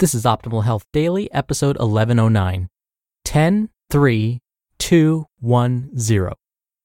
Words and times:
This 0.00 0.14
is 0.14 0.24
Optimal 0.24 0.64
Health 0.64 0.86
Daily, 0.94 1.30
episode 1.30 1.76
1109 1.76 2.70
10 3.26 3.68
3 3.90 4.40
2 4.78 5.26
1 5.40 5.98
0. 5.98 6.34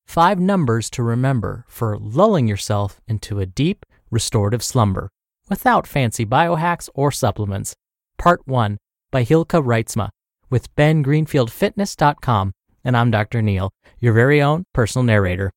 Five 0.05 0.37
numbers 0.37 0.89
to 0.89 1.01
remember 1.01 1.63
for 1.69 1.97
lulling 1.97 2.49
yourself 2.49 2.99
into 3.07 3.39
a 3.39 3.45
deep, 3.45 3.85
restorative 4.11 4.61
slumber 4.61 5.11
without 5.49 5.87
fancy 5.87 6.25
biohacks 6.25 6.89
or 6.93 7.09
supplements. 7.09 7.73
Part 8.17 8.41
1 8.43 8.79
by 9.11 9.23
Hylke 9.23 9.63
Reitsma 9.63 10.09
with 10.49 10.75
bengreenfieldfitness.com. 10.75 12.51
And 12.83 12.97
I'm 12.97 13.11
Dr. 13.11 13.41
Neal, 13.41 13.71
your 13.97 14.11
very 14.11 14.41
own 14.41 14.65
personal 14.73 15.05
narrator. 15.05 15.53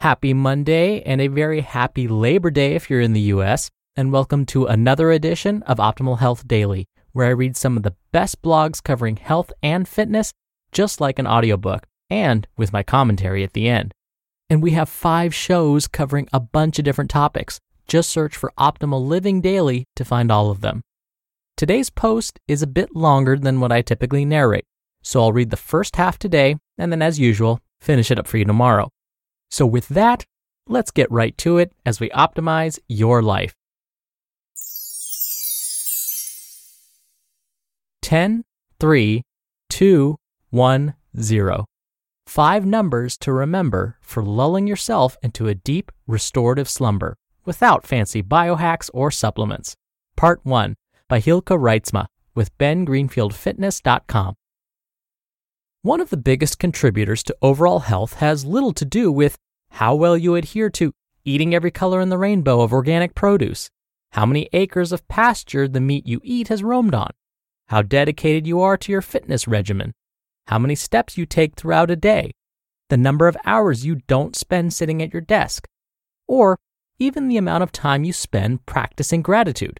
Happy 0.00 0.32
Monday 0.32 1.02
and 1.02 1.20
a 1.20 1.28
very 1.28 1.60
happy 1.60 2.08
Labor 2.08 2.50
Day 2.50 2.74
if 2.74 2.88
you're 2.88 3.02
in 3.02 3.12
the 3.12 3.34
US 3.36 3.68
and 4.00 4.12
welcome 4.12 4.46
to 4.46 4.64
another 4.64 5.10
edition 5.10 5.62
of 5.64 5.76
Optimal 5.76 6.20
Health 6.20 6.48
Daily, 6.48 6.86
where 7.12 7.26
I 7.26 7.32
read 7.32 7.54
some 7.54 7.76
of 7.76 7.82
the 7.82 7.94
best 8.12 8.40
blogs 8.40 8.82
covering 8.82 9.16
health 9.16 9.52
and 9.62 9.86
fitness, 9.86 10.32
just 10.72 11.02
like 11.02 11.18
an 11.18 11.26
audiobook, 11.26 11.86
and 12.08 12.48
with 12.56 12.72
my 12.72 12.82
commentary 12.82 13.44
at 13.44 13.52
the 13.52 13.68
end. 13.68 13.92
And 14.48 14.62
we 14.62 14.70
have 14.70 14.88
five 14.88 15.34
shows 15.34 15.86
covering 15.86 16.30
a 16.32 16.40
bunch 16.40 16.78
of 16.78 16.84
different 16.86 17.10
topics. 17.10 17.60
Just 17.86 18.08
search 18.08 18.38
for 18.38 18.54
Optimal 18.58 19.06
Living 19.06 19.42
Daily 19.42 19.84
to 19.96 20.04
find 20.06 20.32
all 20.32 20.50
of 20.50 20.62
them. 20.62 20.80
Today's 21.58 21.90
post 21.90 22.40
is 22.48 22.62
a 22.62 22.66
bit 22.66 22.96
longer 22.96 23.36
than 23.36 23.60
what 23.60 23.70
I 23.70 23.82
typically 23.82 24.24
narrate, 24.24 24.64
so 25.02 25.20
I'll 25.20 25.34
read 25.34 25.50
the 25.50 25.58
first 25.58 25.96
half 25.96 26.18
today 26.18 26.56
and 26.78 26.90
then, 26.90 27.02
as 27.02 27.20
usual, 27.20 27.60
finish 27.82 28.10
it 28.10 28.18
up 28.18 28.26
for 28.26 28.38
you 28.38 28.46
tomorrow. 28.46 28.88
So, 29.50 29.66
with 29.66 29.88
that, 29.88 30.24
let's 30.66 30.90
get 30.90 31.10
right 31.10 31.36
to 31.36 31.58
it 31.58 31.74
as 31.84 32.00
we 32.00 32.08
optimize 32.08 32.78
your 32.88 33.20
life. 33.20 33.54
10, 38.02 38.44
3, 38.78 39.22
2, 39.68 40.16
1, 40.50 40.94
0. 41.20 41.66
Five 42.26 42.64
numbers 42.64 43.18
to 43.18 43.32
remember 43.32 43.96
for 44.00 44.24
lulling 44.24 44.66
yourself 44.66 45.16
into 45.22 45.48
a 45.48 45.54
deep, 45.54 45.90
restorative 46.06 46.68
slumber 46.68 47.16
without 47.44 47.86
fancy 47.86 48.22
biohacks 48.22 48.88
or 48.94 49.10
supplements. 49.10 49.74
Part 50.16 50.40
1 50.44 50.76
by 51.08 51.20
Hylke 51.20 51.58
Reitsma 51.58 52.06
with 52.34 52.56
bengreenfieldfitness.com. 52.58 54.34
One 55.82 56.00
of 56.00 56.10
the 56.10 56.16
biggest 56.16 56.58
contributors 56.58 57.22
to 57.24 57.36
overall 57.42 57.80
health 57.80 58.14
has 58.14 58.44
little 58.44 58.72
to 58.74 58.84
do 58.84 59.10
with 59.10 59.36
how 59.70 59.94
well 59.94 60.16
you 60.16 60.34
adhere 60.34 60.70
to 60.70 60.92
eating 61.24 61.54
every 61.54 61.70
color 61.70 62.00
in 62.00 62.08
the 62.08 62.18
rainbow 62.18 62.60
of 62.60 62.72
organic 62.72 63.14
produce, 63.14 63.70
how 64.12 64.26
many 64.26 64.48
acres 64.52 64.92
of 64.92 65.06
pasture 65.08 65.66
the 65.66 65.80
meat 65.80 66.06
you 66.06 66.20
eat 66.22 66.48
has 66.48 66.62
roamed 66.62 66.94
on, 66.94 67.10
how 67.70 67.82
dedicated 67.82 68.48
you 68.48 68.60
are 68.60 68.76
to 68.76 68.90
your 68.90 69.00
fitness 69.00 69.46
regimen, 69.46 69.92
how 70.48 70.58
many 70.58 70.74
steps 70.74 71.16
you 71.16 71.24
take 71.24 71.54
throughout 71.54 71.88
a 71.88 71.94
day, 71.94 72.32
the 72.88 72.96
number 72.96 73.28
of 73.28 73.36
hours 73.46 73.86
you 73.86 73.94
don't 74.08 74.34
spend 74.34 74.72
sitting 74.72 75.00
at 75.00 75.12
your 75.12 75.20
desk, 75.20 75.68
or 76.26 76.58
even 76.98 77.28
the 77.28 77.36
amount 77.36 77.62
of 77.62 77.70
time 77.70 78.02
you 78.02 78.12
spend 78.12 78.66
practicing 78.66 79.22
gratitude. 79.22 79.78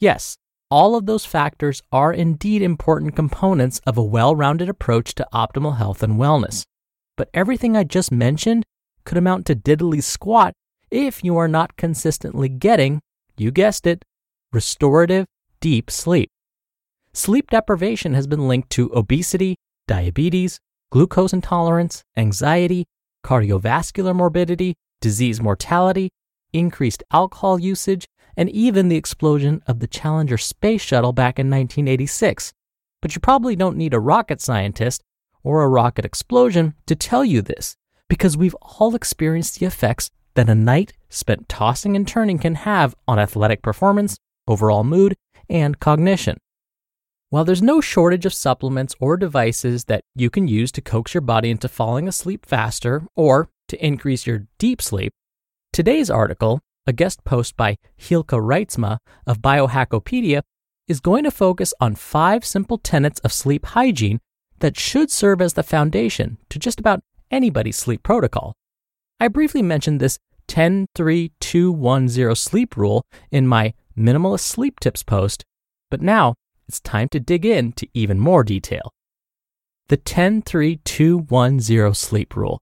Yes, 0.00 0.36
all 0.68 0.96
of 0.96 1.06
those 1.06 1.24
factors 1.24 1.80
are 1.92 2.12
indeed 2.12 2.60
important 2.60 3.14
components 3.14 3.80
of 3.86 3.96
a 3.96 4.02
well 4.02 4.34
rounded 4.34 4.68
approach 4.68 5.14
to 5.14 5.28
optimal 5.32 5.76
health 5.76 6.02
and 6.02 6.14
wellness. 6.14 6.64
But 7.16 7.30
everything 7.32 7.76
I 7.76 7.84
just 7.84 8.10
mentioned 8.10 8.64
could 9.04 9.16
amount 9.16 9.46
to 9.46 9.54
diddly 9.54 10.02
squat 10.02 10.54
if 10.90 11.22
you 11.22 11.36
are 11.36 11.46
not 11.46 11.76
consistently 11.76 12.48
getting, 12.48 13.00
you 13.36 13.52
guessed 13.52 13.86
it, 13.86 14.04
restorative 14.52 15.26
deep 15.60 15.88
sleep 15.88 16.30
sleep 17.16 17.50
deprivation 17.50 18.12
has 18.12 18.26
been 18.26 18.46
linked 18.46 18.68
to 18.68 18.92
obesity, 18.94 19.56
diabetes, 19.88 20.60
glucose 20.90 21.32
intolerance, 21.32 22.04
anxiety, 22.16 22.84
cardiovascular 23.24 24.14
morbidity, 24.14 24.74
disease 25.00 25.40
mortality, 25.40 26.10
increased 26.52 27.02
alcohol 27.10 27.58
usage, 27.58 28.06
and 28.36 28.50
even 28.50 28.88
the 28.88 28.96
explosion 28.96 29.62
of 29.66 29.80
the 29.80 29.86
Challenger 29.86 30.36
space 30.36 30.82
shuttle 30.82 31.14
back 31.14 31.38
in 31.38 31.46
1986. 31.46 32.52
But 33.00 33.14
you 33.14 33.20
probably 33.20 33.56
don't 33.56 33.78
need 33.78 33.94
a 33.94 34.00
rocket 34.00 34.42
scientist 34.42 35.02
or 35.42 35.62
a 35.62 35.68
rocket 35.68 36.04
explosion 36.04 36.74
to 36.86 36.94
tell 36.94 37.24
you 37.24 37.40
this, 37.40 37.76
because 38.10 38.36
we've 38.36 38.56
all 38.60 38.94
experienced 38.94 39.58
the 39.58 39.66
effects 39.66 40.10
that 40.34 40.50
a 40.50 40.54
night 40.54 40.92
spent 41.08 41.48
tossing 41.48 41.96
and 41.96 42.06
turning 42.06 42.38
can 42.38 42.56
have 42.56 42.94
on 43.08 43.18
athletic 43.18 43.62
performance, 43.62 44.18
overall 44.46 44.84
mood, 44.84 45.16
and 45.48 45.80
cognition. 45.80 46.36
While 47.28 47.44
there's 47.44 47.62
no 47.62 47.80
shortage 47.80 48.24
of 48.24 48.32
supplements 48.32 48.94
or 49.00 49.16
devices 49.16 49.86
that 49.86 50.02
you 50.14 50.30
can 50.30 50.46
use 50.46 50.70
to 50.72 50.80
coax 50.80 51.12
your 51.12 51.22
body 51.22 51.50
into 51.50 51.68
falling 51.68 52.06
asleep 52.06 52.46
faster 52.46 53.02
or 53.16 53.48
to 53.66 53.84
increase 53.84 54.28
your 54.28 54.46
deep 54.58 54.80
sleep, 54.80 55.12
today's 55.72 56.08
article, 56.08 56.60
a 56.86 56.92
guest 56.92 57.24
post 57.24 57.56
by 57.56 57.78
Hylke 57.98 58.38
Reitsma 58.40 58.98
of 59.26 59.42
Biohackopedia, 59.42 60.42
is 60.86 61.00
going 61.00 61.24
to 61.24 61.32
focus 61.32 61.74
on 61.80 61.96
five 61.96 62.44
simple 62.44 62.78
tenets 62.78 63.18
of 63.20 63.32
sleep 63.32 63.66
hygiene 63.66 64.20
that 64.60 64.78
should 64.78 65.10
serve 65.10 65.42
as 65.42 65.54
the 65.54 65.64
foundation 65.64 66.38
to 66.48 66.60
just 66.60 66.78
about 66.78 67.02
anybody's 67.32 67.76
sleep 67.76 68.04
protocol. 68.04 68.54
I 69.18 69.26
briefly 69.26 69.62
mentioned 69.62 69.98
this 69.98 70.20
10 70.46 70.86
3 70.94 71.32
2 71.40 71.72
1 71.72 72.08
0 72.08 72.34
sleep 72.34 72.76
rule 72.76 73.02
in 73.32 73.48
my 73.48 73.74
Minimalist 73.98 74.40
Sleep 74.40 74.78
Tips 74.78 75.02
post, 75.02 75.42
but 75.90 76.00
now 76.00 76.36
it's 76.68 76.80
time 76.80 77.08
to 77.10 77.20
dig 77.20 77.46
into 77.46 77.86
even 77.94 78.18
more 78.18 78.42
detail. 78.42 78.92
The 79.88 79.96
10 79.96 80.42
3 80.42 80.76
2 80.76 81.18
1 81.18 81.60
0 81.60 81.92
sleep 81.92 82.36
rule. 82.36 82.60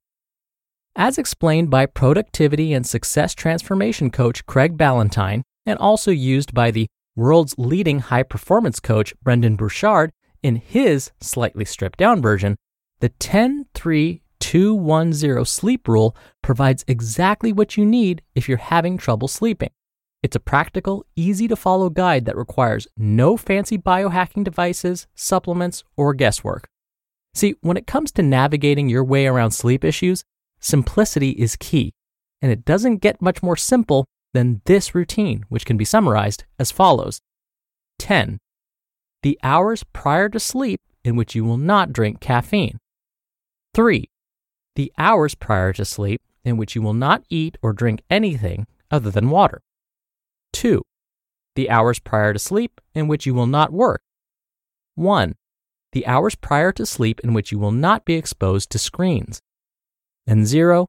As 0.96 1.18
explained 1.18 1.70
by 1.70 1.86
productivity 1.86 2.72
and 2.72 2.86
success 2.86 3.34
transformation 3.34 4.10
coach 4.10 4.46
Craig 4.46 4.76
Ballantyne, 4.76 5.42
and 5.66 5.78
also 5.78 6.10
used 6.10 6.52
by 6.52 6.70
the 6.70 6.86
world's 7.16 7.54
leading 7.56 8.00
high 8.00 8.22
performance 8.22 8.80
coach 8.80 9.14
Brendon 9.22 9.56
Burchard 9.56 10.10
in 10.42 10.56
his 10.56 11.10
slightly 11.20 11.64
stripped 11.64 11.98
down 11.98 12.20
version, 12.20 12.56
the 13.00 13.08
10 13.08 13.66
3 13.74 14.22
2 14.40 14.74
1 14.74 15.12
0 15.14 15.44
sleep 15.44 15.88
rule 15.88 16.14
provides 16.42 16.84
exactly 16.86 17.52
what 17.52 17.78
you 17.78 17.86
need 17.86 18.20
if 18.34 18.48
you're 18.48 18.58
having 18.58 18.98
trouble 18.98 19.28
sleeping. 19.28 19.70
It's 20.24 20.34
a 20.36 20.40
practical, 20.40 21.04
easy 21.16 21.48
to 21.48 21.54
follow 21.54 21.90
guide 21.90 22.24
that 22.24 22.34
requires 22.34 22.88
no 22.96 23.36
fancy 23.36 23.76
biohacking 23.76 24.42
devices, 24.42 25.06
supplements, 25.14 25.84
or 25.98 26.14
guesswork. 26.14 26.66
See, 27.34 27.56
when 27.60 27.76
it 27.76 27.86
comes 27.86 28.10
to 28.12 28.22
navigating 28.22 28.88
your 28.88 29.04
way 29.04 29.26
around 29.26 29.50
sleep 29.50 29.84
issues, 29.84 30.24
simplicity 30.60 31.32
is 31.32 31.56
key, 31.56 31.92
and 32.40 32.50
it 32.50 32.64
doesn't 32.64 33.02
get 33.02 33.20
much 33.20 33.42
more 33.42 33.54
simple 33.54 34.06
than 34.32 34.62
this 34.64 34.94
routine, 34.94 35.44
which 35.50 35.66
can 35.66 35.76
be 35.76 35.84
summarized 35.84 36.44
as 36.58 36.70
follows 36.70 37.20
10. 37.98 38.38
The 39.22 39.38
hours 39.42 39.84
prior 39.92 40.30
to 40.30 40.40
sleep 40.40 40.80
in 41.04 41.16
which 41.16 41.34
you 41.34 41.44
will 41.44 41.58
not 41.58 41.92
drink 41.92 42.20
caffeine. 42.20 42.78
3. 43.74 44.08
The 44.74 44.90
hours 44.96 45.34
prior 45.34 45.74
to 45.74 45.84
sleep 45.84 46.22
in 46.46 46.56
which 46.56 46.74
you 46.74 46.80
will 46.80 46.94
not 46.94 47.24
eat 47.28 47.58
or 47.60 47.74
drink 47.74 48.00
anything 48.08 48.66
other 48.90 49.10
than 49.10 49.28
water. 49.28 49.60
2. 50.54 50.80
The 51.56 51.68
hours 51.68 51.98
prior 51.98 52.32
to 52.32 52.38
sleep 52.38 52.80
in 52.94 53.06
which 53.06 53.26
you 53.26 53.34
will 53.34 53.46
not 53.46 53.72
work. 53.72 54.00
1. 54.94 55.34
The 55.92 56.06
hours 56.06 56.34
prior 56.34 56.72
to 56.72 56.86
sleep 56.86 57.20
in 57.20 57.34
which 57.34 57.52
you 57.52 57.58
will 57.58 57.72
not 57.72 58.04
be 58.04 58.14
exposed 58.14 58.70
to 58.70 58.78
screens. 58.78 59.40
And 60.26 60.46
0. 60.46 60.86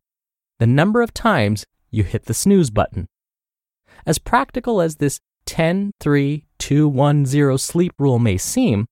The 0.59 0.67
number 0.67 1.01
of 1.01 1.13
times 1.13 1.65
you 1.91 2.03
hit 2.03 2.25
the 2.25 2.33
snooze 2.33 2.69
button. 2.69 3.07
As 4.05 4.19
practical 4.19 4.81
as 4.81 4.95
this 4.95 5.19
10 5.45 5.91
3 5.99 6.45
2 6.57 6.87
1 6.87 7.25
0 7.25 7.57
sleep 7.57 7.93
rule 7.99 8.19
may 8.19 8.37
seem, 8.37 8.87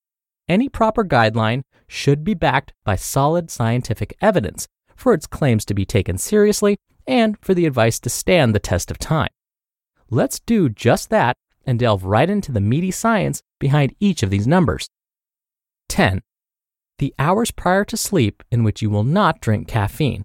any 0.47 0.69
proper 0.69 1.03
guideline 1.03 1.63
should 1.87 2.23
be 2.23 2.33
backed 2.33 2.73
by 2.83 2.95
solid 2.95 3.49
scientific 3.49 4.15
evidence 4.21 4.67
for 4.95 5.13
its 5.13 5.27
claims 5.27 5.65
to 5.65 5.73
be 5.73 5.85
taken 5.85 6.17
seriously 6.17 6.77
and 7.07 7.37
for 7.41 7.53
the 7.53 7.65
advice 7.65 7.99
to 7.99 8.09
stand 8.09 8.53
the 8.53 8.59
test 8.59 8.91
of 8.91 8.97
time. 8.97 9.29
Let's 10.13 10.39
do 10.42 10.69
just 10.69 11.10
that 11.10 11.38
and 11.65 11.80
delve 11.80 12.06
right 12.06 12.30
into 12.30 12.51
the 12.51 12.62
meaty 12.62 12.92
science 12.92 13.42
behind 13.60 13.95
each 14.00 14.21
of 14.21 14.30
these 14.30 14.45
numbers. 14.45 14.88
10. 15.89 16.21
The 17.00 17.15
hours 17.18 17.50
prior 17.50 17.83
to 17.86 17.98
sleep 17.98 18.44
in 18.51 18.63
which 18.63 18.80
you 18.80 18.92
will 18.92 19.04
not 19.04 19.42
drink 19.42 19.68
caffeine. 19.68 20.21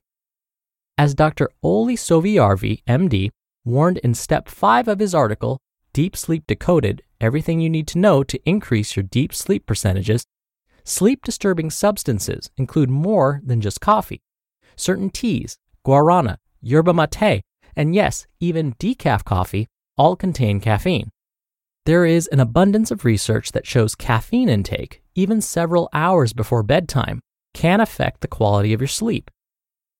As 0.98 1.14
Dr. 1.14 1.48
Olli 1.62 1.96
Sovijarvi, 1.96 2.82
MD, 2.86 3.30
warned 3.64 3.96
in 3.98 4.12
step 4.12 4.50
5 4.50 4.88
of 4.88 4.98
his 4.98 5.14
article, 5.14 5.58
Deep 5.94 6.18
Sleep 6.18 6.46
Decoded 6.46 7.00
Everything 7.18 7.58
You 7.58 7.70
Need 7.70 7.88
to 7.88 7.98
Know 7.98 8.22
to 8.22 8.38
Increase 8.44 8.94
Your 8.94 9.04
Deep 9.04 9.34
Sleep 9.34 9.64
Percentages, 9.64 10.26
sleep 10.84 11.24
disturbing 11.24 11.70
substances 11.70 12.50
include 12.58 12.90
more 12.90 13.40
than 13.42 13.62
just 13.62 13.80
coffee. 13.80 14.20
Certain 14.76 15.08
teas, 15.08 15.56
guarana, 15.82 16.36
yerba 16.60 16.92
mate, 16.92 17.40
and 17.74 17.94
yes, 17.94 18.26
even 18.38 18.74
decaf 18.74 19.24
coffee 19.24 19.66
all 19.98 20.16
contain 20.16 20.60
caffeine. 20.60 21.10
There 21.84 22.04
is 22.04 22.26
an 22.28 22.40
abundance 22.40 22.90
of 22.90 23.04
research 23.04 23.52
that 23.52 23.66
shows 23.66 23.94
caffeine 23.94 24.48
intake, 24.48 25.02
even 25.14 25.40
several 25.40 25.88
hours 25.92 26.32
before 26.32 26.62
bedtime, 26.62 27.20
can 27.54 27.80
affect 27.80 28.20
the 28.20 28.28
quality 28.28 28.72
of 28.72 28.80
your 28.80 28.88
sleep. 28.88 29.30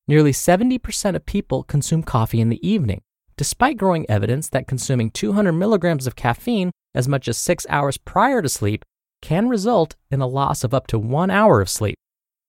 Nearly 0.06 0.32
70% 0.32 1.16
of 1.16 1.26
people 1.26 1.64
consume 1.64 2.02
coffee 2.02 2.40
in 2.40 2.48
the 2.48 2.66
evening, 2.66 3.02
despite 3.36 3.78
growing 3.78 4.08
evidence 4.10 4.48
that 4.50 4.66
consuming 4.66 5.10
200 5.10 5.52
milligrams 5.52 6.06
of 6.06 6.16
caffeine 6.16 6.70
as 6.94 7.08
much 7.08 7.28
as 7.28 7.36
six 7.36 7.66
hours 7.68 7.96
prior 7.96 8.42
to 8.42 8.48
sleep 8.48 8.84
can 9.22 9.48
result 9.48 9.96
in 10.10 10.20
a 10.20 10.26
loss 10.26 10.64
of 10.64 10.74
up 10.74 10.86
to 10.88 10.98
one 10.98 11.30
hour 11.30 11.60
of 11.60 11.68
sleep. 11.68 11.96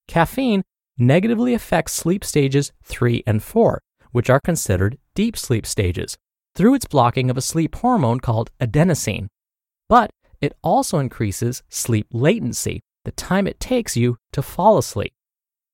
Caffeine 0.08 0.62
negatively 0.98 1.54
affects 1.54 1.92
sleep 1.92 2.24
stages 2.24 2.72
3 2.84 3.22
and 3.26 3.42
4, 3.42 3.80
which 4.12 4.28
are 4.28 4.40
considered 4.40 4.98
deep 5.14 5.36
sleep 5.36 5.66
stages, 5.66 6.16
through 6.54 6.74
its 6.74 6.86
blocking 6.86 7.30
of 7.30 7.36
a 7.36 7.42
sleep 7.42 7.74
hormone 7.76 8.20
called 8.20 8.50
adenosine. 8.60 9.28
But 9.88 10.10
it 10.40 10.54
also 10.62 10.98
increases 10.98 11.62
sleep 11.68 12.06
latency, 12.12 12.80
the 13.04 13.12
time 13.12 13.46
it 13.46 13.60
takes 13.60 13.96
you 13.96 14.18
to 14.32 14.42
fall 14.42 14.78
asleep. 14.78 15.12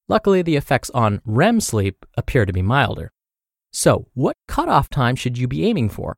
Luckily, 0.09 0.43
the 0.43 0.57
effects 0.57 0.91
on 0.91 1.21
REM 1.25 1.61
sleep 1.61 2.07
appear 2.17 2.47
to 2.47 2.53
be 2.53 2.63
milder. 2.63 3.11
So, 3.73 4.07
what 4.15 4.37
cutoff 4.49 4.89
time 4.89 5.17
should 5.17 5.37
you 5.37 5.49
be 5.49 5.67
aiming 5.67 5.91
for? 5.91 6.17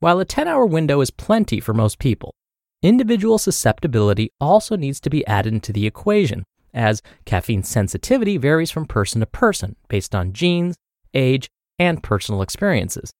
While 0.00 0.18
a 0.18 0.24
10 0.24 0.48
hour 0.48 0.66
window 0.66 1.00
is 1.00 1.10
plenty 1.10 1.60
for 1.60 1.72
most 1.72 1.98
people, 1.98 2.34
individual 2.82 3.38
susceptibility 3.38 4.30
also 4.40 4.76
needs 4.76 5.00
to 5.00 5.10
be 5.10 5.26
added 5.26 5.54
into 5.54 5.72
the 5.72 5.86
equation, 5.86 6.44
as 6.74 7.00
caffeine 7.24 7.62
sensitivity 7.62 8.36
varies 8.36 8.70
from 8.70 8.84
person 8.84 9.20
to 9.20 9.26
person 9.26 9.76
based 9.88 10.14
on 10.14 10.32
genes, 10.32 10.76
age, 11.14 11.48
and 11.78 12.02
personal 12.02 12.42
experiences. 12.42 13.12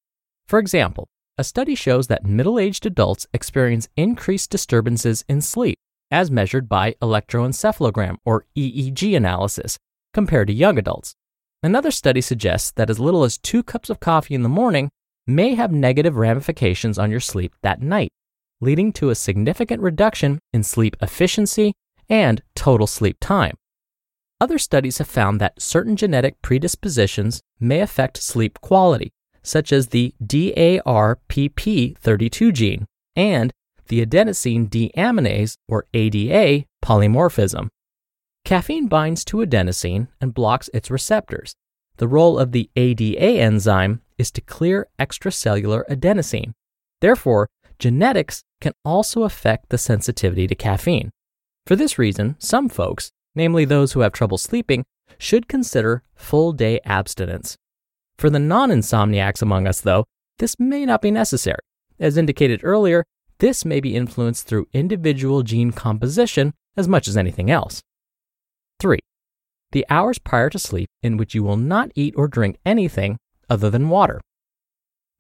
For 0.46 0.58
example, 0.58 1.08
a 1.38 1.44
study 1.44 1.75
shows 1.75 2.06
that 2.08 2.25
middle 2.25 2.58
aged 2.58 2.87
adults 2.87 3.26
experience 3.32 3.88
increased 3.96 4.50
disturbances 4.50 5.25
in 5.29 5.41
sleep, 5.41 5.79
as 6.11 6.31
measured 6.31 6.69
by 6.69 6.93
electroencephalogram 7.02 8.17
or 8.25 8.44
EEG 8.56 9.17
analysis, 9.17 9.79
compared 10.12 10.49
to 10.49 10.55
young 10.55 10.79
adults. 10.79 11.14
Another 11.62 11.91
study 11.91 12.20
suggests 12.20 12.70
that 12.73 12.91
as 12.91 13.00
little 13.00 13.25
as 13.25 13.38
two 13.38 13.62
cups 13.62 13.91
of 13.91 14.00
coffee 14.00 14.35
in 14.35 14.43
the 14.43 14.49
morning 14.49 14.91
may 15.26 15.55
have 15.55 15.73
negative 15.73 16.17
ramifications 16.17 16.99
on 16.99 17.11
your 17.11 17.20
sleep 17.20 17.55
that 17.62 17.81
night, 17.81 18.11
leading 18.61 18.93
to 18.93 19.11
a 19.11 19.14
significant 19.14 19.81
reduction 19.81 20.38
in 20.52 20.62
sleep 20.62 20.94
efficiency 21.00 21.73
and 22.08 22.43
total 22.55 22.87
sleep 22.87 23.17
time. 23.19 23.56
Other 24.41 24.58
studies 24.58 24.99
have 24.99 25.08
found 25.08 25.41
that 25.41 25.62
certain 25.62 25.96
genetic 25.96 26.43
predispositions 26.43 27.41
may 27.58 27.81
affect 27.81 28.23
sleep 28.23 28.61
quality, 28.61 29.11
such 29.44 29.73
as 29.73 29.88
the 29.88 30.14
DARPP32 30.25 32.52
gene 32.52 32.87
and 33.14 33.52
the 33.88 34.05
adenosine 34.05 34.69
deaminase 34.69 35.56
or 35.69 35.87
ADA 35.94 36.64
polymorphism. 36.82 37.69
Caffeine 38.44 38.88
binds 38.88 39.25
to 39.26 39.37
adenosine 39.38 40.08
and 40.20 40.35
blocks 40.35 40.69
its 40.75 40.91
receptors. 40.91 41.55
The 41.96 42.08
role 42.08 42.38
of 42.38 42.52
the 42.52 42.69
ADA 42.75 43.41
enzyme 43.41 44.02
is 44.19 44.31
to 44.32 44.41
clear 44.41 44.88
extracellular 44.99 45.85
adenosine. 45.88 46.52
Therefore, 47.00 47.49
genetics 47.79 48.43
can 48.61 48.73
also 48.85 49.23
affect 49.23 49.69
the 49.69 49.79
sensitivity 49.79 50.46
to 50.46 50.55
caffeine. 50.55 51.11
For 51.67 51.76
this 51.76 51.99
reason, 51.99 52.37
some 52.38 52.69
folks, 52.69 53.11
namely 53.35 53.64
those 53.64 53.93
who 53.93 54.00
have 54.00 54.12
trouble 54.12 54.38
sleeping, 54.38 54.85
should 55.19 55.49
consider 55.49 56.02
full 56.14 56.52
day 56.52 56.81
abstinence. 56.85 57.56
For 58.19 58.31
the 58.31 58.38
non 58.38 58.70
insomniacs 58.70 59.43
among 59.43 59.66
us, 59.66 59.81
though, 59.81 60.05
this 60.38 60.58
may 60.58 60.84
not 60.84 61.02
be 61.02 61.11
necessary. 61.11 61.61
As 61.99 62.16
indicated 62.16 62.61
earlier, 62.62 63.05
this 63.38 63.64
may 63.64 63.81
be 63.81 63.96
influenced 63.96 64.46
through 64.46 64.66
individual 64.72 65.43
gene 65.43 65.72
composition 65.72 66.55
as 66.76 66.88
much 66.88 67.08
as 67.08 67.16
anything 67.16 67.50
else. 67.50 67.82
3. 68.81 68.99
The 69.72 69.87
hours 69.90 70.19
prior 70.19 70.50
to 70.50 70.58
sleep 70.58 70.88
in 71.02 71.16
which 71.16 71.34
you 71.34 71.43
will 71.43 71.56
not 71.56 71.90
eat 71.94 72.14
or 72.16 72.28
drink 72.28 72.58
anything 72.64 73.19
other 73.50 73.70
than 73.70 73.88
water. 73.88 74.20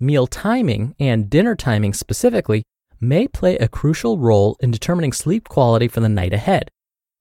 Meal 0.00 0.26
timing 0.26 0.94
and 0.98 1.30
dinner 1.30 1.54
timing 1.54 1.94
specifically 1.94 2.64
may 3.00 3.28
play 3.28 3.56
a 3.58 3.68
crucial 3.68 4.18
role 4.18 4.56
in 4.60 4.70
determining 4.70 5.12
sleep 5.12 5.48
quality 5.48 5.88
for 5.88 6.00
the 6.00 6.08
night 6.08 6.32
ahead. 6.32 6.70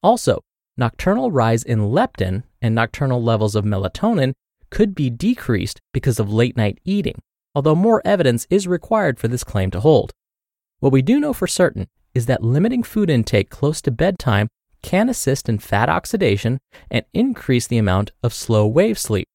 Also, 0.02 0.42
nocturnal 0.78 1.32
rise 1.32 1.64
in 1.64 1.80
leptin 1.80 2.44
and 2.62 2.76
nocturnal 2.76 3.22
levels 3.22 3.56
of 3.56 3.66
melatonin 3.66 4.34
could 4.74 4.96
be 4.96 5.12
decreased 5.12 5.80
because 5.94 6.20
of 6.20 6.34
late 6.34 6.58
night 6.58 6.80
eating, 6.84 7.22
although 7.54 7.76
more 7.76 8.02
evidence 8.04 8.48
is 8.50 8.68
required 8.68 9.20
for 9.20 9.28
this 9.28 9.44
claim 9.44 9.70
to 9.70 9.80
hold. 9.80 10.12
What 10.80 10.92
we 10.92 11.04
do 11.04 11.20
know 11.20 11.32
for 11.32 11.46
certain 11.46 11.88
is 12.16 12.26
that 12.26 12.42
limiting 12.42 12.82
food 12.82 13.08
intake 13.08 13.52
close 13.52 13.82
to 13.82 13.92
bedtime 13.92 14.48
can 14.82 15.10
assist 15.10 15.48
in 15.48 15.60
fat 15.60 15.90
oxidation 15.90 16.58
and 16.90 17.06
increase 17.14 17.68
the 17.68 17.78
amount 17.78 18.14
of 18.24 18.34
slow 18.34 18.66
wave 18.66 18.98
sleep. 18.98 19.28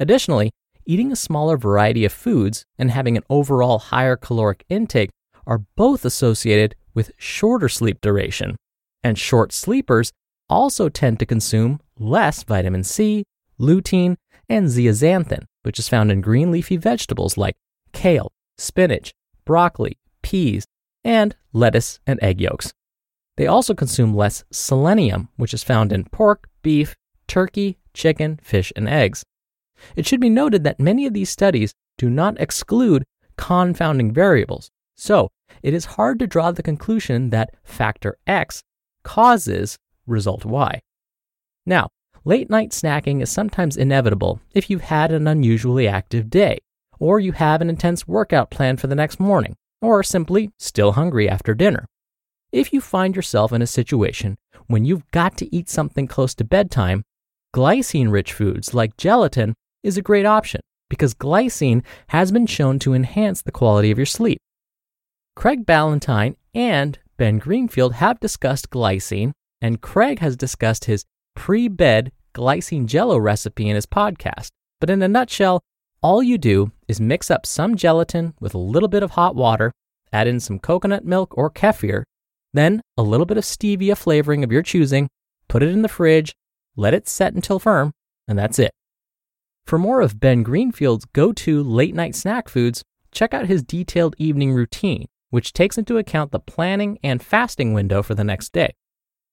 Additionally, 0.00 0.50
eating 0.84 1.12
a 1.12 1.16
smaller 1.16 1.56
variety 1.56 2.04
of 2.04 2.12
foods 2.12 2.64
and 2.76 2.90
having 2.90 3.16
an 3.16 3.22
overall 3.30 3.78
higher 3.78 4.16
caloric 4.16 4.64
intake 4.68 5.10
are 5.46 5.62
both 5.76 6.04
associated 6.04 6.74
with 6.92 7.12
shorter 7.16 7.68
sleep 7.68 8.00
duration. 8.00 8.56
And 9.04 9.16
short 9.16 9.52
sleepers 9.52 10.10
also 10.50 10.88
tend 10.88 11.20
to 11.20 11.26
consume 11.26 11.78
less 12.00 12.42
vitamin 12.42 12.82
C, 12.82 13.22
lutein, 13.60 14.16
and 14.48 14.66
zeaxanthin, 14.66 15.44
which 15.62 15.78
is 15.78 15.88
found 15.88 16.10
in 16.10 16.20
green 16.20 16.50
leafy 16.50 16.76
vegetables 16.76 17.36
like 17.36 17.54
kale, 17.92 18.32
spinach, 18.58 19.12
broccoli, 19.44 19.98
peas, 20.22 20.64
and 21.04 21.36
lettuce 21.52 22.00
and 22.06 22.18
egg 22.22 22.40
yolks. 22.40 22.72
They 23.36 23.46
also 23.46 23.74
consume 23.74 24.14
less 24.14 24.44
selenium, 24.50 25.28
which 25.36 25.54
is 25.54 25.64
found 25.64 25.92
in 25.92 26.04
pork, 26.04 26.48
beef, 26.62 26.94
turkey, 27.26 27.78
chicken, 27.94 28.38
fish, 28.42 28.72
and 28.76 28.88
eggs. 28.88 29.24
It 29.96 30.06
should 30.06 30.20
be 30.20 30.30
noted 30.30 30.64
that 30.64 30.78
many 30.78 31.06
of 31.06 31.14
these 31.14 31.30
studies 31.30 31.72
do 31.98 32.08
not 32.10 32.40
exclude 32.40 33.04
confounding 33.36 34.12
variables, 34.12 34.70
so 34.96 35.30
it 35.62 35.74
is 35.74 35.96
hard 35.96 36.18
to 36.18 36.26
draw 36.26 36.52
the 36.52 36.62
conclusion 36.62 37.30
that 37.30 37.54
factor 37.64 38.16
X 38.26 38.62
causes 39.02 39.76
result 40.06 40.44
Y. 40.44 40.80
Now, 41.66 41.88
late 42.24 42.48
night 42.48 42.70
snacking 42.70 43.20
is 43.20 43.30
sometimes 43.30 43.76
inevitable 43.76 44.40
if 44.54 44.70
you've 44.70 44.82
had 44.82 45.12
an 45.12 45.26
unusually 45.26 45.88
active 45.88 46.30
day, 46.30 46.58
or 46.98 47.18
you 47.18 47.32
have 47.32 47.60
an 47.60 47.68
intense 47.68 48.06
workout 48.06 48.50
plan 48.50 48.76
for 48.76 48.86
the 48.86 48.94
next 48.94 49.18
morning, 49.18 49.56
or 49.80 50.02
simply 50.02 50.50
still 50.58 50.92
hungry 50.92 51.28
after 51.28 51.54
dinner. 51.54 51.86
If 52.52 52.72
you 52.72 52.80
find 52.80 53.16
yourself 53.16 53.52
in 53.52 53.62
a 53.62 53.66
situation 53.66 54.36
when 54.66 54.84
you've 54.84 55.10
got 55.10 55.36
to 55.38 55.54
eat 55.54 55.68
something 55.68 56.06
close 56.06 56.34
to 56.36 56.44
bedtime, 56.44 57.02
glycine 57.54 58.12
rich 58.12 58.32
foods 58.32 58.72
like 58.72 58.96
gelatin 58.96 59.54
is 59.82 59.96
a 59.96 60.02
great 60.02 60.26
option 60.26 60.60
because 60.88 61.14
glycine 61.14 61.82
has 62.08 62.30
been 62.30 62.46
shown 62.46 62.78
to 62.78 62.94
enhance 62.94 63.42
the 63.42 63.52
quality 63.52 63.90
of 63.90 63.98
your 63.98 64.06
sleep. 64.06 64.38
Craig 65.34 65.64
Ballantyne 65.64 66.36
and 66.54 66.98
Ben 67.16 67.38
Greenfield 67.38 67.94
have 67.94 68.20
discussed 68.20 68.70
glycine, 68.70 69.32
and 69.60 69.80
Craig 69.80 70.18
has 70.18 70.36
discussed 70.36 70.84
his 70.84 71.04
pre 71.34 71.68
bed 71.68 72.12
glycine 72.34 72.86
jello 72.86 73.18
recipe 73.18 73.68
in 73.68 73.74
his 73.74 73.86
podcast. 73.86 74.48
But 74.80 74.90
in 74.90 75.02
a 75.02 75.08
nutshell, 75.08 75.60
all 76.02 76.22
you 76.22 76.38
do 76.38 76.72
is 76.88 77.00
mix 77.00 77.30
up 77.30 77.46
some 77.46 77.76
gelatin 77.76 78.34
with 78.40 78.54
a 78.54 78.58
little 78.58 78.88
bit 78.88 79.02
of 79.02 79.12
hot 79.12 79.36
water, 79.36 79.72
add 80.12 80.26
in 80.26 80.40
some 80.40 80.58
coconut 80.58 81.04
milk 81.04 81.36
or 81.38 81.50
kefir, 81.50 82.02
then 82.52 82.82
a 82.96 83.02
little 83.02 83.26
bit 83.26 83.38
of 83.38 83.44
stevia 83.44 83.96
flavoring 83.96 84.42
of 84.42 84.52
your 84.52 84.62
choosing, 84.62 85.08
put 85.48 85.62
it 85.62 85.70
in 85.70 85.82
the 85.82 85.88
fridge, 85.88 86.34
let 86.76 86.94
it 86.94 87.08
set 87.08 87.34
until 87.34 87.58
firm, 87.58 87.92
and 88.26 88.38
that's 88.38 88.58
it. 88.58 88.72
For 89.64 89.78
more 89.78 90.00
of 90.00 90.18
Ben 90.18 90.42
Greenfield's 90.42 91.04
go 91.04 91.32
to 91.32 91.62
late 91.62 91.94
night 91.94 92.16
snack 92.16 92.48
foods, 92.48 92.82
check 93.12 93.32
out 93.32 93.46
his 93.46 93.62
detailed 93.62 94.16
evening 94.18 94.52
routine, 94.52 95.06
which 95.30 95.52
takes 95.52 95.78
into 95.78 95.98
account 95.98 96.32
the 96.32 96.40
planning 96.40 96.98
and 97.02 97.22
fasting 97.22 97.72
window 97.72 98.02
for 98.02 98.14
the 98.14 98.24
next 98.24 98.52
day. 98.52 98.72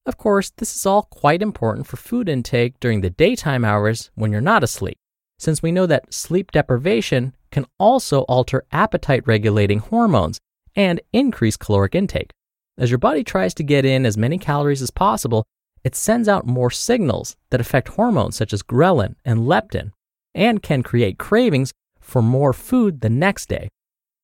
Of 0.09 0.17
course, 0.17 0.51
this 0.57 0.75
is 0.75 0.87
all 0.87 1.03
quite 1.03 1.39
important 1.41 1.85
for 1.85 1.95
food 1.97 2.27
intake 2.27 2.79
during 2.79 3.01
the 3.01 3.11
daytime 3.11 3.63
hours 3.63 4.09
when 4.15 4.31
you're 4.31 4.41
not 4.41 4.63
asleep 4.63 4.97
since 5.39 5.63
we 5.63 5.71
know 5.71 5.87
that 5.87 6.13
sleep 6.13 6.51
deprivation 6.51 7.33
can 7.49 7.65
also 7.79 8.21
alter 8.23 8.65
appetite 8.71 9.23
regulating 9.25 9.79
hormones 9.79 10.37
and 10.75 11.01
increase 11.13 11.57
caloric 11.57 11.95
intake. 11.95 12.31
As 12.77 12.91
your 12.91 12.99
body 12.99 13.23
tries 13.23 13.53
to 13.55 13.63
get 13.63 13.85
in 13.85 14.05
as 14.05 14.17
many 14.17 14.37
calories 14.37 14.81
as 14.81 14.91
possible, 14.91 15.45
it 15.83 15.95
sends 15.95 16.27
out 16.27 16.45
more 16.45 16.69
signals 16.69 17.35
that 17.49 17.61
affect 17.61 17.87
hormones 17.89 18.35
such 18.35 18.53
as 18.53 18.61
ghrelin 18.61 19.15
and 19.25 19.39
leptin 19.47 19.91
and 20.35 20.61
can 20.61 20.83
create 20.83 21.17
cravings 21.17 21.71
for 22.01 22.21
more 22.21 22.53
food 22.53 23.01
the 23.01 23.09
next 23.09 23.47
day. 23.47 23.69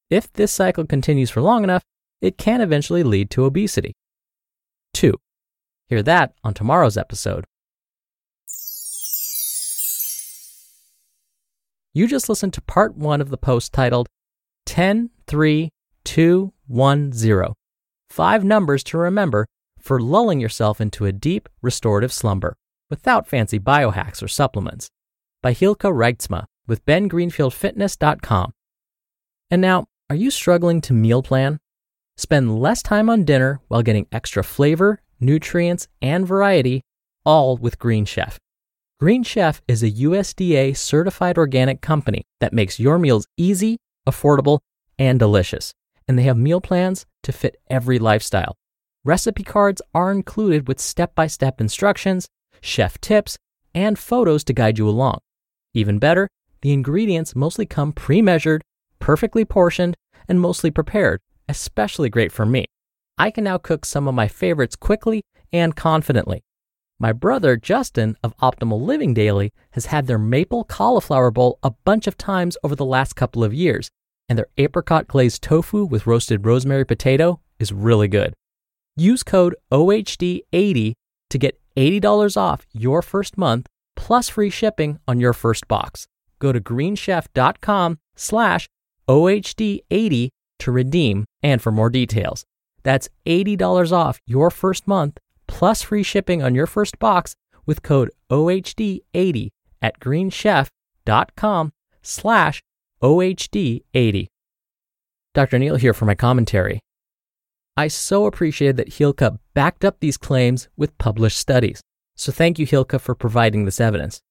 If 0.09 0.31
this 0.33 0.51
cycle 0.51 0.85
continues 0.85 1.29
for 1.29 1.41
long 1.41 1.63
enough, 1.63 1.83
it 2.21 2.37
can 2.37 2.61
eventually 2.61 3.03
lead 3.03 3.29
to 3.31 3.45
obesity. 3.45 3.93
2. 4.93 5.13
Hear 5.87 6.01
that 6.03 6.33
on 6.43 6.53
tomorrow's 6.53 6.97
episode. 6.97 7.45
You 11.93 12.07
just 12.07 12.27
listened 12.27 12.53
to 12.53 12.61
part 12.61 12.95
one 12.97 13.21
of 13.21 13.29
the 13.29 13.37
post 13.37 13.71
titled 13.71 14.07
10, 14.65 15.11
3, 15.27 15.69
2, 16.03 16.53
Five 18.09 18.43
numbers 18.43 18.83
to 18.85 18.97
remember 18.97 19.45
for 19.79 20.01
lulling 20.01 20.39
yourself 20.39 20.81
into 20.81 21.05
a 21.05 21.11
deep, 21.11 21.47
restorative 21.61 22.11
slumber 22.11 22.55
without 22.89 23.27
fancy 23.27 23.59
biohacks 23.59 24.23
or 24.23 24.27
supplements. 24.27 24.89
By 25.41 25.53
Hylke 25.53 25.91
Reitsma 25.91 26.45
with 26.67 26.85
bengreenfieldfitness.com. 26.85 28.51
And 29.51 29.61
now, 29.61 29.85
are 30.09 30.15
you 30.15 30.31
struggling 30.31 30.81
to 30.81 30.93
meal 30.93 31.21
plan? 31.21 31.59
Spend 32.17 32.59
less 32.59 32.81
time 32.81 33.09
on 33.09 33.25
dinner 33.25 33.59
while 33.67 33.83
getting 33.83 34.07
extra 34.11 34.43
flavor, 34.43 35.01
nutrients, 35.19 35.88
and 36.01 36.27
variety, 36.27 36.81
all 37.25 37.57
with 37.57 37.79
Green 37.79 38.05
Chef. 38.05 38.38
Green 39.00 39.24
Chef 39.24 39.62
is 39.67 39.84
a 39.84 39.91
USDA 39.91 40.75
certified 40.77 41.38
organic 41.38 41.81
company 41.81 42.24
that 42.39 42.53
makes 42.53 42.79
your 42.79 42.98
meals 42.98 43.27
easy, 43.38 43.77
affordable, 44.07 44.60
and 44.98 45.19
delicious. 45.19 45.74
And 46.07 46.17
they 46.17 46.24
have 46.24 46.38
meal 46.38 46.62
plans 46.62 47.05
to 47.24 47.31
fit 47.31 47.57
every 47.69 48.00
lifestyle. 48.00 48.55
Recipe 49.03 49.43
cards 49.43 49.81
are 49.93 50.12
included 50.12 50.67
with 50.67 50.79
step 50.79 51.13
by 51.13 51.27
step 51.27 51.60
instructions, 51.60 52.27
chef 52.62 53.00
tips, 53.01 53.38
and 53.74 54.00
photos 54.00 54.43
to 54.45 54.53
guide 54.53 54.77
you 54.77 54.88
along. 54.88 55.19
Even 55.74 56.00
better, 56.00 56.27
the 56.62 56.72
ingredients 56.72 57.36
mostly 57.36 57.65
come 57.65 57.91
pre 57.91 58.22
measured, 58.22 58.63
perfectly 59.00 59.45
portioned, 59.45 59.95
and 60.27 60.39
mostly 60.39 60.72
prepared, 60.72 61.19
especially 61.50 62.10
great 62.10 62.31
for 62.31 62.45
me. 62.45 62.65
I 63.17 63.31
can 63.31 63.45
now 63.45 63.57
cook 63.57 63.86
some 63.86 64.07
of 64.07 64.15
my 64.15 64.27
favorites 64.27 64.75
quickly 64.75 65.22
and 65.53 65.75
confidently. 65.75 66.43
My 67.00 67.13
brother 67.13 67.55
Justin 67.55 68.17
of 68.24 68.38
Optimal 68.38 68.81
Living 68.81 69.13
Daily 69.13 69.51
has 69.72 69.88
had 69.88 70.07
their 70.07 70.17
maple 70.17 70.63
cauliflower 70.63 71.31
bowl 71.31 71.60
a 71.63 71.72
bunch 71.72 72.07
of 72.07 72.17
times 72.17 72.57
over 72.63 72.75
the 72.75 72.86
last 72.86 73.15
couple 73.15 73.43
of 73.43 73.53
years, 73.53 73.89
and 74.27 74.38
their 74.38 74.48
apricot 74.57 75.07
glazed 75.07 75.41
tofu 75.41 75.86
with 75.86 76.07
roasted 76.07 76.45
rosemary 76.45 76.86
potato 76.86 77.39
is 77.60 77.72
really 77.72 78.07
good. 78.07 78.34
Use 78.95 79.24
code 79.24 79.55
OHD80 79.72 80.93
to 81.29 81.38
get 81.38 81.60
$80 81.75 82.38
off 82.38 82.65
your 82.72 83.01
first 83.01 83.38
month 83.38 83.67
plus 83.95 84.29
free 84.29 84.50
shipping 84.50 85.00
on 85.07 85.19
your 85.19 85.34
first 85.34 85.67
box. 85.67 86.05
Go 86.39 86.51
to 86.51 86.60
greenchef.com 86.60 87.98
slash 88.15 88.67
OHD80 89.07 90.29
to 90.60 90.72
redeem 90.72 91.25
and 91.43 91.62
for 91.62 91.72
more 91.72 91.89
details. 91.89 92.45
That's 92.85 93.09
$80 93.25 93.91
off 93.91 94.19
your 94.25 94.49
first 94.49 94.87
month 94.87 95.17
plus 95.47 95.81
free 95.81 96.03
shipping 96.03 96.41
on 96.41 96.55
your 96.55 96.67
first 96.67 96.97
box 96.99 97.35
with 97.65 97.81
code 97.81 98.11
OHD80 98.29 99.49
at 99.81 99.99
greenchef.com 99.99 101.73
slash 102.01 102.61
OHD80. 103.01 104.27
Dr. 105.33 105.59
Neal 105.59 105.75
here 105.75 105.93
for 105.93 106.05
my 106.05 106.15
commentary. 106.15 106.79
I 107.75 107.89
so 107.89 108.25
appreciated 108.25 108.77
that 108.77 108.91
Hylke 108.91 109.37
backed 109.53 109.83
up 109.83 109.99
these 109.99 110.15
claims 110.15 110.69
with 110.77 110.97
published 110.97 111.37
studies. 111.37 111.81
So 112.15 112.31
thank 112.31 112.57
you, 112.57 112.65
Hylke, 112.65 113.01
for 113.01 113.15
providing 113.15 113.65
this 113.65 113.81
evidence. 113.81 114.21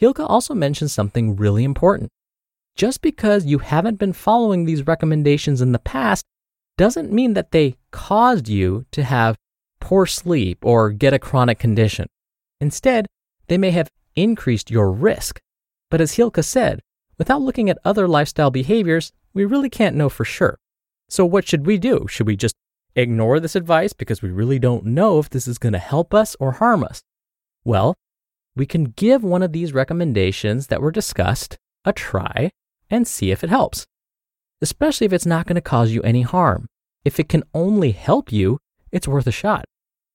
Hylke 0.00 0.28
also 0.28 0.54
mentions 0.54 0.92
something 0.92 1.36
really 1.36 1.62
important. 1.62 2.08
Just 2.74 3.02
because 3.02 3.44
you 3.44 3.58
haven't 3.58 3.98
been 3.98 4.14
following 4.14 4.64
these 4.64 4.86
recommendations 4.86 5.60
in 5.60 5.72
the 5.72 5.78
past 5.78 6.24
doesn't 6.82 7.12
mean 7.12 7.34
that 7.34 7.52
they 7.52 7.76
caused 7.92 8.48
you 8.48 8.84
to 8.90 9.04
have 9.04 9.38
poor 9.78 10.04
sleep 10.04 10.58
or 10.64 10.90
get 10.90 11.14
a 11.14 11.18
chronic 11.20 11.60
condition. 11.60 12.08
Instead, 12.60 13.06
they 13.46 13.56
may 13.56 13.70
have 13.70 13.88
increased 14.16 14.68
your 14.68 14.90
risk. 14.90 15.38
But 15.92 16.00
as 16.00 16.16
Hylke 16.16 16.42
said, 16.42 16.80
without 17.18 17.40
looking 17.40 17.70
at 17.70 17.78
other 17.84 18.08
lifestyle 18.08 18.50
behaviors, 18.50 19.12
we 19.32 19.44
really 19.44 19.70
can't 19.70 19.94
know 19.94 20.08
for 20.08 20.24
sure. 20.24 20.58
So, 21.08 21.24
what 21.24 21.46
should 21.46 21.66
we 21.66 21.78
do? 21.78 22.08
Should 22.08 22.26
we 22.26 22.34
just 22.34 22.56
ignore 22.96 23.38
this 23.38 23.54
advice 23.54 23.92
because 23.92 24.20
we 24.20 24.30
really 24.30 24.58
don't 24.58 24.84
know 24.84 25.20
if 25.20 25.30
this 25.30 25.46
is 25.46 25.58
going 25.58 25.74
to 25.74 25.78
help 25.78 26.12
us 26.12 26.34
or 26.40 26.50
harm 26.50 26.82
us? 26.82 27.00
Well, 27.64 27.94
we 28.56 28.66
can 28.66 28.86
give 28.86 29.22
one 29.22 29.44
of 29.44 29.52
these 29.52 29.72
recommendations 29.72 30.66
that 30.66 30.82
were 30.82 30.90
discussed 30.90 31.58
a 31.84 31.92
try 31.92 32.50
and 32.90 33.06
see 33.06 33.30
if 33.30 33.44
it 33.44 33.50
helps, 33.50 33.86
especially 34.60 35.04
if 35.04 35.12
it's 35.12 35.24
not 35.24 35.46
going 35.46 35.54
to 35.54 35.60
cause 35.60 35.92
you 35.92 36.02
any 36.02 36.22
harm. 36.22 36.66
If 37.04 37.18
it 37.18 37.28
can 37.28 37.42
only 37.52 37.92
help 37.92 38.32
you, 38.32 38.58
it's 38.90 39.08
worth 39.08 39.26
a 39.26 39.32
shot. 39.32 39.64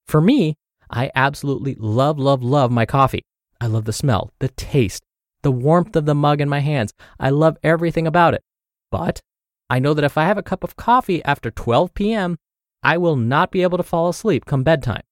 For 0.06 0.20
me, 0.20 0.56
I 0.90 1.10
absolutely 1.14 1.76
love, 1.78 2.18
love, 2.18 2.42
love 2.42 2.70
my 2.70 2.86
coffee. 2.86 3.22
I 3.60 3.66
love 3.66 3.84
the 3.84 3.92
smell, 3.92 4.30
the 4.38 4.48
taste, 4.48 5.02
the 5.42 5.50
warmth 5.50 5.96
of 5.96 6.06
the 6.06 6.14
mug 6.14 6.40
in 6.40 6.48
my 6.48 6.60
hands. 6.60 6.92
I 7.18 7.30
love 7.30 7.58
everything 7.62 8.06
about 8.06 8.34
it. 8.34 8.42
But 8.90 9.20
I 9.68 9.78
know 9.78 9.92
that 9.94 10.04
if 10.04 10.16
I 10.16 10.24
have 10.24 10.38
a 10.38 10.42
cup 10.42 10.64
of 10.64 10.76
coffee 10.76 11.22
after 11.24 11.50
12 11.50 11.92
p.m., 11.92 12.38
I 12.82 12.96
will 12.96 13.16
not 13.16 13.50
be 13.50 13.62
able 13.62 13.76
to 13.76 13.84
fall 13.84 14.08
asleep 14.08 14.46
come 14.46 14.62
bedtime. 14.62 15.02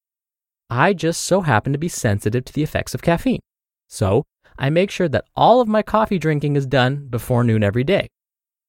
I 0.70 0.94
just 0.94 1.22
so 1.22 1.42
happen 1.42 1.72
to 1.72 1.78
be 1.78 1.88
sensitive 1.88 2.44
to 2.46 2.52
the 2.52 2.62
effects 2.62 2.94
of 2.94 3.02
caffeine. 3.02 3.40
So 3.88 4.24
I 4.58 4.70
make 4.70 4.90
sure 4.90 5.08
that 5.08 5.26
all 5.36 5.60
of 5.60 5.68
my 5.68 5.82
coffee 5.82 6.18
drinking 6.18 6.56
is 6.56 6.66
done 6.66 7.08
before 7.08 7.44
noon 7.44 7.62
every 7.62 7.84
day. 7.84 8.08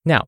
Now, 0.04 0.26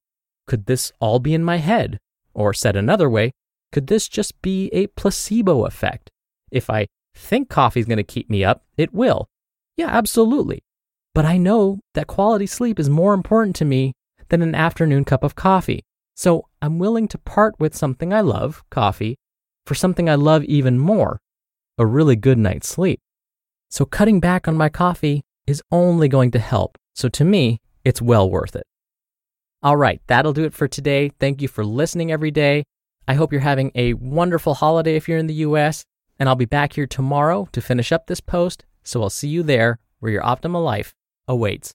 could 0.47 0.65
this 0.65 0.91
all 0.99 1.19
be 1.19 1.33
in 1.33 1.43
my 1.43 1.57
head? 1.57 1.99
Or 2.39 2.53
said 2.53 2.77
another 2.77 3.09
way, 3.09 3.33
could 3.73 3.87
this 3.87 4.07
just 4.07 4.41
be 4.41 4.69
a 4.69 4.87
placebo 4.87 5.65
effect? 5.65 6.09
If 6.49 6.69
I 6.69 6.87
think 7.13 7.49
coffee 7.49 7.81
is 7.81 7.85
going 7.85 7.97
to 7.97 8.03
keep 8.03 8.29
me 8.29 8.45
up, 8.45 8.63
it 8.77 8.93
will. 8.93 9.27
Yeah, 9.75 9.89
absolutely. 9.89 10.63
But 11.13 11.25
I 11.25 11.35
know 11.35 11.81
that 11.95 12.07
quality 12.07 12.47
sleep 12.47 12.79
is 12.79 12.89
more 12.89 13.13
important 13.13 13.57
to 13.57 13.65
me 13.65 13.91
than 14.29 14.41
an 14.41 14.55
afternoon 14.55 15.03
cup 15.03 15.21
of 15.21 15.35
coffee. 15.35 15.83
So 16.15 16.45
I'm 16.61 16.79
willing 16.79 17.09
to 17.09 17.17
part 17.17 17.59
with 17.59 17.75
something 17.75 18.13
I 18.13 18.21
love, 18.21 18.63
coffee, 18.69 19.17
for 19.65 19.75
something 19.75 20.09
I 20.09 20.15
love 20.15 20.45
even 20.45 20.79
more, 20.79 21.19
a 21.77 21.85
really 21.85 22.15
good 22.15 22.37
night's 22.37 22.69
sleep. 22.69 23.01
So 23.69 23.83
cutting 23.83 24.21
back 24.21 24.47
on 24.47 24.55
my 24.55 24.69
coffee 24.69 25.23
is 25.45 25.61
only 25.71 26.07
going 26.07 26.31
to 26.31 26.39
help. 26.39 26.77
So 26.95 27.09
to 27.09 27.25
me, 27.25 27.59
it's 27.83 28.01
well 28.01 28.29
worth 28.29 28.55
it. 28.55 28.65
All 29.61 29.75
right, 29.75 30.01
that'll 30.07 30.31
do 30.31 30.45
it 30.45 30.53
for 30.53 30.69
today. 30.69 31.11
Thank 31.19 31.41
you 31.41 31.49
for 31.49 31.65
listening 31.65 32.13
every 32.13 32.31
day. 32.31 32.63
I 33.09 33.15
hope 33.15 33.33
you're 33.33 33.41
having 33.41 33.71
a 33.75 33.93
wonderful 33.93 34.53
holiday 34.53 34.95
if 34.95 35.09
you're 35.09 35.17
in 35.17 35.27
the 35.27 35.43
US, 35.45 35.83
and 36.17 36.29
I'll 36.29 36.35
be 36.35 36.45
back 36.45 36.73
here 36.73 36.87
tomorrow 36.87 37.49
to 37.51 37.59
finish 37.59 37.91
up 37.91 38.07
this 38.07 38.21
post. 38.21 38.63
So 38.83 39.01
I'll 39.03 39.09
see 39.09 39.27
you 39.27 39.43
there 39.43 39.79
where 39.99 40.13
your 40.13 40.23
optimal 40.23 40.63
life 40.63 40.93
awaits. 41.27 41.73